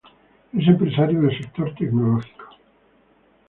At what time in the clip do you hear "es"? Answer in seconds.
0.51-0.67